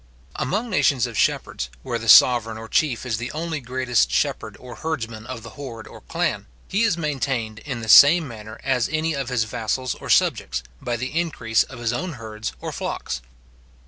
Among 0.37 0.67
nations 0.67 1.05
of 1.05 1.15
shepherds, 1.15 1.69
where 1.83 1.99
the 1.99 2.09
sovereign 2.09 2.57
or 2.57 2.67
chief 2.67 3.05
is 3.05 3.21
only 3.35 3.59
the 3.59 3.65
greatest 3.67 4.09
shepherd 4.09 4.57
or 4.59 4.77
herdsman 4.77 5.27
of 5.27 5.43
the 5.43 5.51
horde 5.51 5.85
or 5.87 6.01
clan, 6.01 6.47
he 6.67 6.81
is 6.81 6.97
maintained 6.97 7.59
in 7.59 7.81
the 7.81 7.87
same 7.87 8.27
manner 8.27 8.59
as 8.63 8.89
any 8.91 9.13
of 9.13 9.29
his 9.29 9.43
vassals 9.43 9.93
or 9.93 10.09
subjects, 10.09 10.63
by 10.81 10.95
the 10.95 11.13
increase 11.15 11.61
of 11.61 11.77
his 11.77 11.93
own 11.93 12.13
herds 12.13 12.51
or 12.59 12.71
flocks. 12.71 13.21